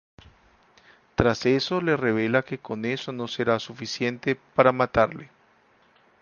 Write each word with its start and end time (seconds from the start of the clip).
Tras 1.13 1.45
eso 1.45 1.79
le 1.79 1.95
revela 1.95 2.41
que 2.41 2.57
con 2.57 2.85
eso 2.85 3.11
no 3.11 3.27
será 3.27 3.59
suficiente 3.59 4.35
para 4.55 4.71
matarle. 4.71 5.29